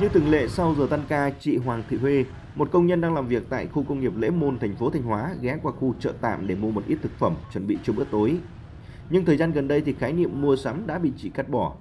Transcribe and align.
Như 0.00 0.08
thường 0.08 0.30
lệ 0.30 0.48
sau 0.48 0.74
giờ 0.78 0.86
tan 0.90 1.04
ca, 1.08 1.30
chị 1.40 1.56
Hoàng 1.56 1.82
Thị 1.88 1.96
Huê, 1.96 2.24
một 2.54 2.68
công 2.72 2.86
nhân 2.86 3.00
đang 3.00 3.14
làm 3.14 3.28
việc 3.28 3.42
tại 3.50 3.66
khu 3.66 3.84
công 3.88 4.00
nghiệp 4.00 4.12
Lễ 4.16 4.30
Môn, 4.30 4.58
thành 4.58 4.76
phố 4.76 4.90
Thanh 4.90 5.02
Hóa, 5.02 5.34
ghé 5.40 5.58
qua 5.62 5.72
khu 5.80 5.94
chợ 6.00 6.12
tạm 6.20 6.46
để 6.46 6.54
mua 6.54 6.70
một 6.70 6.82
ít 6.86 6.98
thực 7.02 7.12
phẩm 7.18 7.34
chuẩn 7.52 7.66
bị 7.66 7.78
cho 7.84 7.92
bữa 7.92 8.04
tối. 8.04 8.38
Nhưng 9.10 9.24
thời 9.24 9.36
gian 9.36 9.52
gần 9.52 9.68
đây 9.68 9.80
thì 9.80 9.92
khái 9.92 10.12
niệm 10.12 10.42
mua 10.42 10.56
sắm 10.56 10.86
đã 10.86 10.98
bị 10.98 11.12
chị 11.18 11.30
cắt 11.30 11.48
bỏ. 11.48 11.72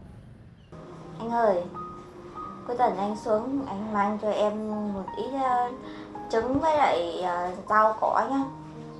Anh 1.20 1.29
ơi, 1.29 1.63
cuối 2.68 2.77
tuần 2.77 2.97
anh 2.97 3.15
xuống 3.25 3.65
anh 3.65 3.93
mang 3.93 4.18
cho 4.21 4.32
em 4.32 4.70
một 4.93 5.05
ít 5.18 5.32
uh, 5.36 5.75
trứng 6.32 6.59
với 6.59 6.77
lại 6.77 7.14
uh, 7.20 7.70
rau 7.70 7.95
cỏ 8.02 8.27
nhá. 8.30 8.43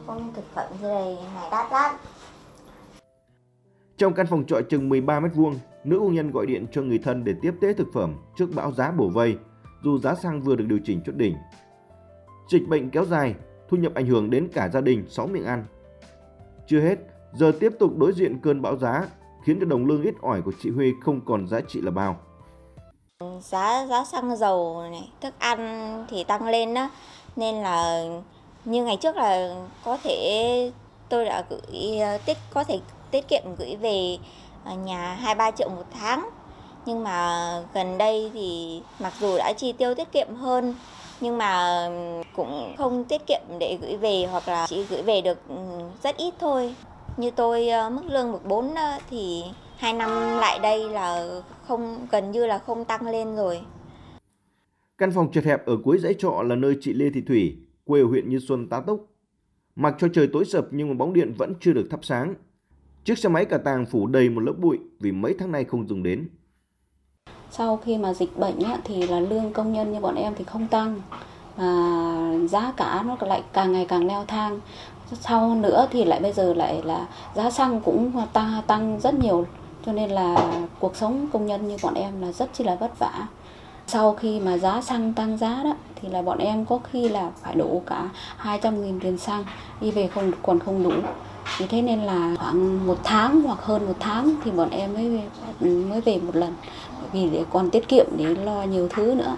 Không 0.08 0.34
thực 0.36 0.46
phẩm 0.54 0.66
dưới 0.82 0.90
đây 0.90 1.18
này 1.36 1.50
đắt 1.52 1.72
lắm. 1.72 1.96
Trong 4.04 4.14
căn 4.14 4.28
phòng 4.28 4.46
trọ 4.46 4.62
chừng 4.70 4.90
13 4.90 5.20
mét 5.20 5.32
vuông, 5.36 5.60
nữ 5.84 6.00
công 6.00 6.14
nhân 6.14 6.32
gọi 6.32 6.46
điện 6.46 6.66
cho 6.72 6.82
người 6.82 6.98
thân 6.98 7.24
để 7.24 7.34
tiếp 7.42 7.54
tế 7.62 7.74
thực 7.74 7.88
phẩm 7.94 8.16
trước 8.38 8.50
bão 8.56 8.72
giá 8.72 8.92
bổ 8.92 9.10
vây, 9.10 9.38
dù 9.84 10.00
giá 10.00 10.16
xăng 10.16 10.42
vừa 10.42 10.56
được 10.56 10.66
điều 10.68 10.80
chỉnh 10.86 11.02
chốt 11.06 11.16
đỉnh. 11.16 11.36
Dịch 12.50 12.68
bệnh 12.68 12.90
kéo 12.90 13.06
dài, 13.06 13.36
thu 13.70 13.78
nhập 13.78 13.94
ảnh 13.96 14.06
hưởng 14.06 14.30
đến 14.30 14.48
cả 14.54 14.70
gia 14.70 14.82
đình 14.82 15.06
6 15.10 15.28
miệng 15.28 15.46
ăn. 15.46 15.66
Chưa 16.68 16.80
hết, 16.80 17.00
giờ 17.34 17.52
tiếp 17.60 17.74
tục 17.80 17.98
đối 17.98 18.14
diện 18.14 18.40
cơn 18.40 18.62
bão 18.62 18.78
giá 18.78 19.08
khiến 19.44 19.58
cho 19.60 19.66
đồng 19.66 19.86
lương 19.86 20.04
ít 20.04 20.16
ỏi 20.22 20.42
của 20.42 20.54
chị 20.64 20.70
Huy 20.70 20.94
không 21.02 21.22
còn 21.26 21.48
giá 21.48 21.62
trị 21.62 21.82
là 21.82 21.92
bao. 21.92 22.18
Giá 23.42 23.86
giá 23.90 24.06
xăng 24.06 24.38
dầu 24.38 24.84
này, 24.92 25.12
thức 25.22 25.34
ăn 25.40 26.06
thì 26.10 26.24
tăng 26.24 26.48
lên 26.48 26.74
đó, 26.74 26.90
nên 27.36 27.56
là 27.56 28.04
như 28.66 28.84
ngày 28.84 28.98
trước 29.02 29.16
là 29.16 29.56
có 29.84 29.98
thể 30.04 30.72
tôi 31.10 31.26
đã 31.26 31.44
gửi 31.50 32.00
ờ, 32.00 32.18
tiết 32.26 32.38
có 32.54 32.64
thể 32.64 32.80
tiết 33.14 33.28
kiệm 33.28 33.56
gửi 33.58 33.76
về 33.76 34.18
à, 34.64 34.74
nhà 34.74 35.14
2 35.14 35.36
3 35.36 35.52
triệu 35.52 35.70
một 35.70 35.86
tháng. 35.92 36.30
Nhưng 36.86 37.04
mà 37.04 37.50
gần 37.74 37.98
đây 37.98 38.32
thì 38.34 38.82
mặc 39.00 39.14
dù 39.20 39.38
đã 39.38 39.54
chi 39.58 39.72
tiêu 39.72 39.96
tiết 39.96 40.12
kiệm 40.12 40.36
hơn 40.36 40.76
nhưng 41.22 41.38
mà 41.38 41.88
cũng 42.36 42.74
không 42.78 43.04
tiết 43.04 43.22
kiệm 43.28 43.42
để 43.60 43.78
gửi 43.82 43.98
về 43.98 44.26
hoặc 44.32 44.48
là 44.48 44.66
chỉ 44.70 44.86
gửi 44.90 45.02
về 45.02 45.22
được 45.22 45.38
ừ, 45.48 45.56
rất 46.04 46.18
ít 46.18 46.34
thôi. 46.40 46.76
Như 47.18 47.32
tôi 47.32 47.68
ờ, 47.68 47.90
mức 47.90 48.02
lương 48.10 48.32
bậc 48.32 48.46
4 48.46 48.76
ờ, 48.76 48.98
thì 49.10 49.44
hai 49.78 49.94
năm 49.94 50.10
lại 50.38 50.60
đây 50.60 50.90
là 50.90 51.28
không 51.68 52.08
gần 52.12 52.32
như 52.32 52.46
là 52.46 52.60
không 52.60 52.86
tăng 52.86 53.08
lên 53.08 53.36
rồi. 53.36 53.62
Căn 54.98 55.12
phòng 55.12 55.32
chật 55.32 55.44
hẹp 55.44 55.66
ở 55.66 55.78
cuối 55.84 55.98
dãy 55.98 56.14
trọ 56.20 56.44
là 56.44 56.56
nơi 56.56 56.78
chị 56.82 56.94
Lê 56.94 57.10
Thị 57.14 57.22
Thủy, 57.28 57.58
quê 57.86 58.02
ở 58.02 58.06
huyện 58.06 58.30
Như 58.30 58.40
Xuân 58.40 58.70
tá 58.70 58.82
túc. 58.88 59.08
Mặc 59.76 59.96
cho 60.00 60.08
trời 60.14 60.30
tối 60.34 60.46
sập 60.46 60.66
nhưng 60.72 60.88
mà 60.90 60.94
bóng 60.94 61.14
điện 61.14 61.34
vẫn 61.38 61.54
chưa 61.60 61.74
được 61.74 61.88
thắp 61.92 62.00
sáng. 62.04 62.36
Chiếc 63.06 63.18
xe 63.18 63.30
máy 63.30 63.46
cả 63.46 63.58
tàng 63.58 63.86
phủ 63.86 64.08
đầy 64.08 64.30
một 64.30 64.42
lớp 64.42 64.54
bụi 64.58 64.80
vì 65.00 65.12
mấy 65.12 65.36
tháng 65.40 65.52
nay 65.52 65.64
không 65.64 65.88
dùng 65.88 66.04
đến. 66.04 66.30
Sau 67.52 67.78
khi 67.78 67.98
mà 67.98 68.14
dịch 68.14 68.38
bệnh 68.38 68.64
ấy, 68.64 68.78
thì 68.84 69.08
là 69.08 69.20
lương 69.20 69.54
công 69.54 69.74
nhân 69.74 69.94
như 69.94 70.00
bọn 70.00 70.16
em 70.16 70.34
thì 70.38 70.44
không 70.44 70.68
tăng 70.68 71.02
mà 71.58 72.48
giá 72.50 72.74
cả 72.78 73.04
nó 73.06 73.18
lại 73.28 73.44
càng 73.54 73.72
ngày 73.72 73.86
càng 73.86 74.08
leo 74.08 74.26
thang. 74.26 74.60
Sau 75.22 75.56
nữa 75.56 75.88
thì 75.92 76.06
lại 76.06 76.20
bây 76.20 76.34
giờ 76.34 76.54
lại 76.54 76.82
là 76.84 77.08
giá 77.36 77.52
xăng 77.52 77.82
cũng 77.82 78.12
tăng 78.34 78.62
tăng 78.68 79.00
rất 79.00 79.14
nhiều 79.14 79.46
cho 79.86 79.94
nên 79.94 80.10
là 80.10 80.54
cuộc 80.80 80.96
sống 80.96 81.28
công 81.34 81.46
nhân 81.46 81.68
như 81.68 81.78
bọn 81.84 81.94
em 81.94 82.22
là 82.22 82.32
rất 82.32 82.54
chi 82.54 82.64
là 82.64 82.76
vất 82.76 83.00
vả. 83.00 83.28
Sau 83.88 84.14
khi 84.14 84.40
mà 84.40 84.58
giá 84.58 84.82
xăng 84.82 85.14
tăng 85.14 85.38
giá 85.38 85.64
đó 85.64 85.76
thì 85.96 86.10
là 86.10 86.22
bọn 86.22 86.38
em 86.38 86.66
có 86.66 86.80
khi 86.92 87.10
là 87.10 87.32
phải 87.42 87.56
đổ 87.56 87.82
cả 87.86 88.10
200 88.38 88.82
nghìn 88.82 89.00
tiền 89.00 89.18
xăng 89.18 89.44
đi 89.82 89.92
về 89.92 90.08
không 90.08 90.32
còn 90.42 90.60
không 90.60 90.84
đủ 90.84 90.92
thế 91.70 91.82
nên 91.82 92.00
là 92.00 92.36
khoảng 92.40 92.88
một 92.88 92.98
tháng 93.04 93.42
hoặc 93.42 93.60
hơn 93.60 93.86
một 93.86 93.96
tháng 94.00 94.36
thì 94.44 94.52
bọn 94.52 94.70
em 94.70 94.94
mới 94.94 95.22
mới 95.62 96.02
về 96.02 96.20
một 96.20 96.36
lần 96.36 96.54
vì 97.14 97.30
để 97.30 97.46
còn 97.52 97.70
tiết 97.70 97.88
kiệm 97.88 98.06
để 98.18 98.36
lo 98.36 98.64
nhiều 98.64 98.88
thứ 98.88 99.16
nữa. 99.16 99.38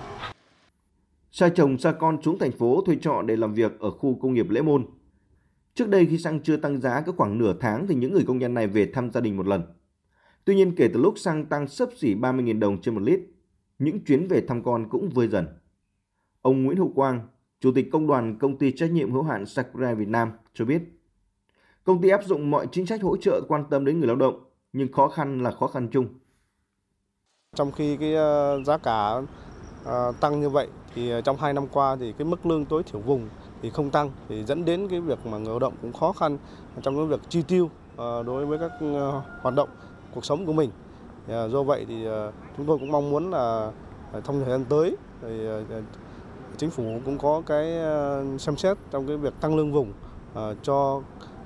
Cha 1.32 1.50
chồng 1.50 1.78
cha 1.78 1.92
con 1.92 2.22
xuống 2.22 2.40
thành 2.40 2.52
phố 2.52 2.82
thuê 2.86 2.96
trọ 3.02 3.22
để 3.22 3.36
làm 3.36 3.54
việc 3.54 3.80
ở 3.80 3.92
khu 3.92 4.20
công 4.22 4.34
nghiệp 4.34 4.50
Lễ 4.50 4.62
Môn. 4.62 4.86
Trước 5.74 5.90
đây 5.90 6.06
khi 6.06 6.18
xăng 6.18 6.40
chưa 6.40 6.58
tăng 6.58 6.82
giá 6.82 7.02
có 7.02 7.12
khoảng 7.18 7.38
nửa 7.38 7.54
tháng 7.60 7.88
thì 7.88 7.96
những 7.96 8.14
người 8.14 8.24
công 8.28 8.38
nhân 8.38 8.54
này 8.54 8.68
về 8.68 8.92
thăm 8.94 9.12
gia 9.12 9.22
đình 9.22 9.38
một 9.38 9.48
lần. 9.48 9.62
Tuy 10.46 10.56
nhiên 10.56 10.76
kể 10.76 10.88
từ 10.94 11.00
lúc 11.00 11.18
xăng 11.18 11.46
tăng 11.46 11.68
sấp 11.68 11.90
xỉ 11.98 12.16
30.000 12.16 12.60
đồng 12.60 12.82
trên 12.82 12.96
một 12.96 13.02
lít, 13.02 13.20
những 13.80 14.00
chuyến 14.00 14.28
về 14.28 14.42
thăm 14.48 14.64
con 14.64 14.90
cũng 14.90 15.10
vơi 15.10 15.28
dần. 15.28 15.48
Ông 16.42 16.64
Nguyễn 16.64 16.78
Hữu 16.78 16.92
Quang, 16.96 17.28
Chủ 17.60 17.72
tịch 17.72 17.90
Công 17.92 18.08
đoàn 18.08 18.38
Công 18.40 18.58
ty 18.58 18.72
Trách 18.72 18.92
nhiệm 18.92 19.12
hữu 19.12 19.24
hạn 19.24 19.46
Sakura 19.46 19.94
Việt 19.94 20.08
Nam 20.08 20.32
cho 20.54 20.66
biết, 20.66 20.82
công 21.86 22.02
ty 22.02 22.10
áp 22.10 22.24
dụng 22.26 22.52
mọi 22.52 22.68
chính 22.72 22.86
sách 22.86 23.02
hỗ 23.02 23.18
trợ 23.18 23.42
quan 23.48 23.66
tâm 23.70 23.86
đến 23.86 24.00
người 24.00 24.08
lao 24.08 24.16
động, 24.16 24.44
nhưng 24.74 24.92
khó 24.92 25.08
khăn 25.08 25.44
là 25.44 25.52
khó 25.52 25.68
khăn 25.68 25.88
chung. 25.92 26.08
Trong 27.56 27.72
khi 27.72 27.98
cái 27.98 28.16
ờ, 28.16 28.64
giá 28.64 28.78
cả 28.78 29.22
ờ, 29.84 30.14
tăng 30.20 30.42
như 30.42 30.50
vậy 30.50 30.68
thì 30.96 31.10
ờ, 31.10 31.22
trong 31.22 31.38
2 31.38 31.54
năm 31.54 31.68
qua 31.68 31.96
thì 32.00 32.14
cái 32.18 32.26
mức 32.26 32.46
lương 32.46 32.66
tối 32.66 32.84
thiểu 32.84 33.02
vùng 33.02 33.30
thì 33.62 33.70
không 33.70 33.90
tăng 33.90 34.12
thì 34.30 34.44
dẫn 34.44 34.66
đến 34.66 34.88
cái 34.88 35.00
việc 35.00 35.26
mà 35.26 35.38
người 35.38 35.50
lao 35.50 35.60
động 35.60 35.74
cũng 35.82 35.94
khó 35.94 36.12
khăn 36.12 36.38
trong 36.82 36.96
cái 36.96 37.06
việc 37.06 37.20
chi 37.30 37.44
tiêu 37.48 37.70
đối 37.98 38.46
với 38.46 38.60
các 38.60 38.72
hoạt 39.42 39.56
động 39.56 39.70
cuộc 40.16 40.26
sống 40.26 40.46
của 40.46 40.54
mình. 40.54 40.70
Do 41.28 41.64
vậy 41.64 41.86
thì 41.88 42.06
chúng 42.58 42.66
tôi 42.66 42.78
cũng 42.78 42.92
mong 42.92 43.10
muốn 43.10 43.32
là 43.32 43.72
trong 44.14 44.40
thời 44.40 44.50
gian 44.50 44.66
tới 44.66 44.98
thì 45.22 45.48
chính 46.58 46.70
phủ 46.70 47.00
cũng 47.06 47.18
có 47.18 47.42
cái 47.46 47.72
xem 48.40 48.58
xét 48.58 48.78
trong 48.92 49.08
cái 49.08 49.18
việc 49.18 49.34
tăng 49.42 49.56
lương 49.56 49.72
vùng 49.72 49.94
cho 50.64 51.02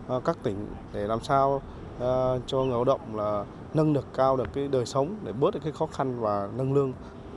Ờ, 0.09 0.19
các 0.25 0.37
tỉnh 0.43 0.55
để 0.93 1.07
làm 1.07 1.23
sao 1.23 1.61
ờ, 1.99 2.39
cho 2.45 2.57
người 2.57 2.71
lao 2.71 2.83
động 2.83 3.15
là 3.15 3.45
nâng 3.73 3.93
được 3.93 4.05
cao 4.13 4.37
được 4.37 4.47
cái 4.53 4.67
đời 4.67 4.85
sống, 4.85 5.15
để 5.23 5.33
bớt 5.33 5.53
được 5.53 5.59
cái 5.63 5.71
khó 5.71 5.85
khăn 5.85 6.19
và 6.19 6.49
nâng 6.57 6.73
lương 6.73 6.93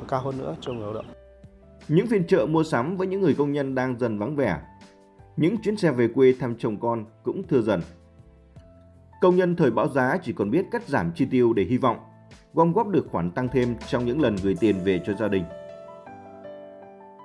cao 0.08 0.22
hơn 0.22 0.38
nữa 0.38 0.54
cho 0.60 0.72
người 0.72 0.82
lao 0.82 0.92
động. 0.92 1.06
Những 1.88 2.06
phiên 2.06 2.26
chợ 2.26 2.46
mua 2.46 2.62
sắm 2.62 2.96
với 2.96 3.06
những 3.06 3.20
người 3.20 3.34
công 3.38 3.52
nhân 3.52 3.74
đang 3.74 3.98
dần 3.98 4.18
vắng 4.18 4.36
vẻ. 4.36 4.58
Những 5.36 5.56
chuyến 5.62 5.76
xe 5.76 5.90
về 5.90 6.08
quê 6.08 6.34
thăm 6.40 6.54
chồng 6.58 6.80
con 6.80 7.04
cũng 7.22 7.42
thưa 7.48 7.60
dần. 7.60 7.80
Công 9.20 9.36
nhân 9.36 9.56
thời 9.56 9.70
bão 9.70 9.88
giá 9.88 10.18
chỉ 10.22 10.32
còn 10.32 10.50
biết 10.50 10.64
cắt 10.70 10.88
giảm 10.88 11.12
chi 11.14 11.26
tiêu 11.30 11.52
để 11.52 11.64
hy 11.64 11.78
vọng, 11.78 11.96
gom 12.54 12.72
góp 12.72 12.88
được 12.88 13.06
khoản 13.10 13.30
tăng 13.30 13.48
thêm 13.48 13.74
trong 13.88 14.06
những 14.06 14.20
lần 14.20 14.36
gửi 14.42 14.56
tiền 14.60 14.76
về 14.84 15.00
cho 15.06 15.14
gia 15.14 15.28
đình. 15.28 15.44